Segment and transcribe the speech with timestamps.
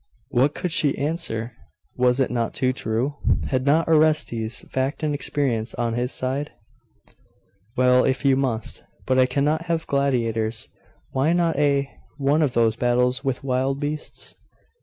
[0.29, 1.51] What could she answer?
[1.95, 3.17] Was it not too true?
[3.23, 6.53] and had not Orestes fact and experience on his side?
[7.77, 10.69] 'Well, if you must but I cannot have gladiators.
[11.11, 11.87] Why not a
[12.17, 14.33] one of those battles with wild beasts?